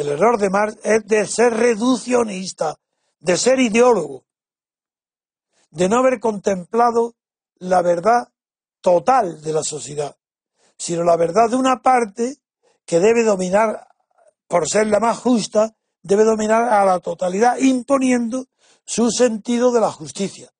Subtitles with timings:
[0.00, 2.74] El error de Marx es de ser reduccionista,
[3.18, 4.24] de ser ideólogo,
[5.70, 7.16] de no haber contemplado
[7.56, 8.32] la verdad
[8.80, 10.16] total de la sociedad,
[10.78, 12.38] sino la verdad de una parte
[12.86, 13.88] que debe dominar,
[14.48, 18.46] por ser la más justa, debe dominar a la totalidad, imponiendo
[18.86, 20.50] su sentido de la justicia.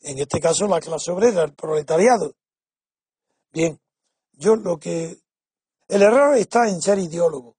[0.00, 2.34] En este caso, la clase obrera, el proletariado.
[3.52, 3.80] Bien,
[4.32, 5.20] yo lo que.
[5.86, 7.57] El error está en ser ideólogo.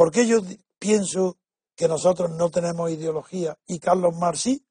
[0.00, 0.38] ¿Por qué yo
[0.78, 1.36] pienso
[1.76, 4.66] que nosotros no tenemos ideología y Carlos Marx sí?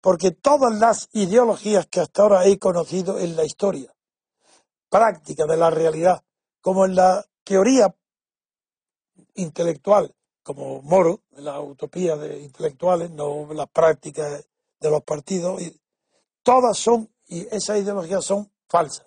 [0.00, 3.94] Porque todas las ideologías que hasta ahora he conocido en la historia,
[4.90, 6.24] práctica de la realidad,
[6.60, 7.94] como en la teoría
[9.34, 14.44] intelectual, como Moro, la utopía de intelectuales, no las prácticas
[14.80, 15.62] de los partidos,
[16.42, 19.06] todas son, y esas ideologías son falsas,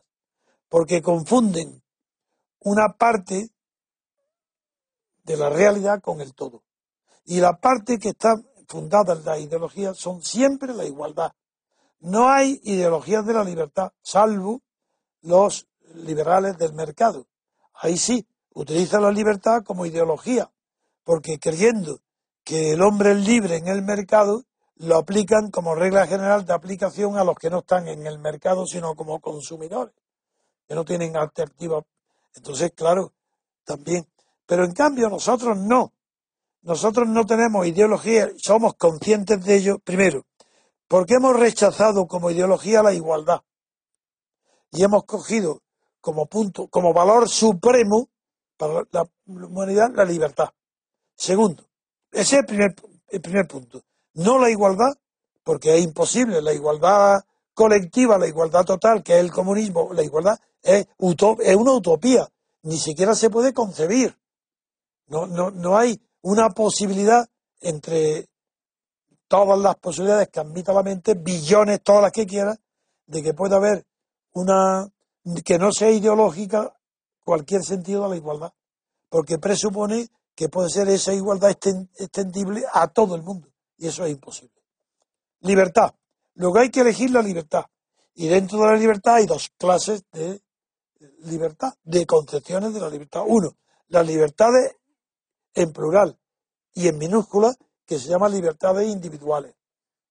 [0.70, 1.84] porque confunden
[2.62, 3.50] una parte
[5.26, 6.64] de la realidad con el todo.
[7.26, 8.36] Y la parte que está
[8.68, 11.32] fundada en la ideología son siempre la igualdad.
[12.00, 14.62] No hay ideologías de la libertad, salvo
[15.22, 17.28] los liberales del mercado.
[17.74, 20.52] Ahí sí, utilizan la libertad como ideología,
[21.04, 22.00] porque creyendo
[22.44, 24.44] que el hombre es libre en el mercado,
[24.76, 28.68] lo aplican como regla general de aplicación a los que no están en el mercado,
[28.68, 29.96] sino como consumidores,
[30.68, 31.82] que no tienen alternativa.
[32.36, 33.14] Entonces, claro,
[33.64, 34.06] también
[34.46, 35.94] pero en cambio nosotros no.
[36.62, 40.26] Nosotros no tenemos ideología, somos conscientes de ello, primero,
[40.88, 43.42] porque hemos rechazado como ideología la igualdad
[44.72, 45.62] y hemos cogido
[46.02, 48.10] como punto, como valor supremo
[48.58, 50.50] para la humanidad la libertad.
[51.16, 51.64] Segundo,
[52.12, 52.76] ese es el primer,
[53.10, 53.84] el primer punto.
[54.14, 54.94] No la igualdad,
[55.44, 56.42] porque es imposible.
[56.42, 57.24] La igualdad
[57.54, 62.28] colectiva, la igualdad total, que es el comunismo, la igualdad es, es una utopía.
[62.64, 64.18] Ni siquiera se puede concebir.
[65.08, 67.28] No, no, no hay una posibilidad
[67.62, 68.28] entre
[69.28, 72.56] todas las posibilidades que admita la mente, billones, todas las que quiera,
[73.06, 73.86] de que pueda haber
[74.34, 74.90] una
[75.44, 76.76] que no sea ideológica
[77.24, 78.54] cualquier sentido de la igualdad,
[79.10, 84.12] porque presupone que puede ser esa igualdad extendible a todo el mundo, y eso es
[84.12, 84.62] imposible.
[85.42, 85.96] Libertad.
[86.36, 87.66] Luego hay que elegir la libertad,
[88.14, 90.42] y dentro de la libertad hay dos clases de
[91.24, 93.24] libertad, de concepciones de la libertad.
[93.26, 94.76] Uno, las libertades
[95.56, 96.20] en plural
[96.74, 97.56] y en minúscula
[97.86, 99.56] que se llama libertades individuales.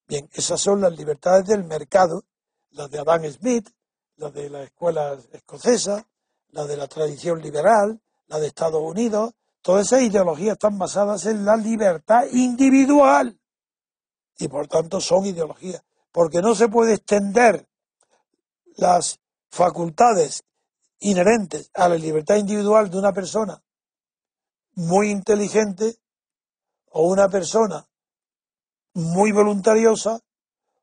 [0.09, 2.25] Bien, esas son las libertades del mercado,
[2.71, 3.69] las de Adam Smith,
[4.17, 6.07] las de la escuela escocesa,
[6.49, 9.33] las de la tradición liberal, las de Estados Unidos.
[9.63, 13.39] Todas esas ideologías están basadas en la libertad individual
[14.39, 15.83] y por tanto son ideologías,
[16.13, 17.67] porque no se puede extender
[18.77, 20.45] las facultades
[20.99, 23.63] inherentes a la libertad individual de una persona
[24.75, 25.97] muy inteligente
[26.91, 27.87] o una persona
[28.95, 30.21] muy voluntariosa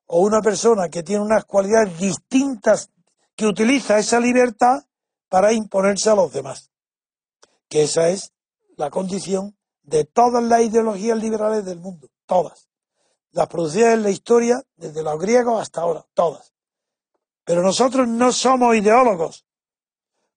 [0.06, 2.90] o una persona que tiene unas cualidades distintas
[3.34, 4.84] que utiliza esa libertad
[5.28, 6.70] para imponerse a los demás.
[7.68, 8.32] Que esa es
[8.76, 12.68] la condición de todas las ideologías liberales del mundo, todas.
[13.30, 16.52] Las producidas en la historia, desde los griegos hasta ahora, todas.
[17.44, 19.46] Pero nosotros no somos ideólogos,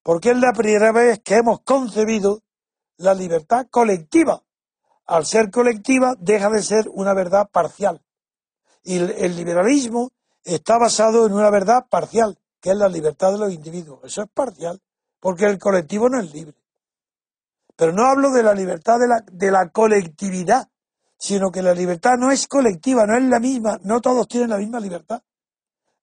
[0.02, 2.42] porque es la primera vez que hemos concebido
[2.98, 4.42] la libertad colectiva.
[5.06, 8.02] Al ser colectiva deja de ser una verdad parcial.
[8.82, 10.12] Y el, liberalismo
[10.44, 14.00] está basado en una verdad parcial, que es la libertad de los individuos.
[14.04, 14.80] Eso es parcial,
[15.20, 16.56] porque el colectivo no es libre.
[17.76, 20.68] Pero no hablo de la libertad de la, de la colectividad,
[21.18, 24.58] sino que la libertad no es colectiva, no es la misma, no todos tienen la
[24.58, 25.22] misma libertad.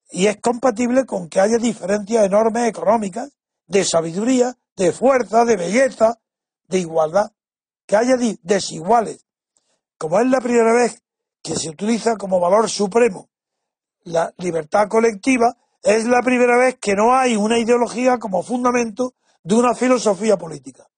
[0.10, 3.32] Y es compatible con que haya diferencias enormes económicas,
[3.66, 6.20] de sabiduría, de fuerza, de belleza,
[6.74, 7.32] de igualdad,
[7.86, 9.28] que haya desiguales.
[10.00, 11.04] Como es la primera vez
[11.44, 13.30] que se utiliza como valor supremo
[14.06, 19.56] la libertad colectiva, es la primera vez que no hay una ideología como fundamento de
[19.56, 20.90] una filosofía política.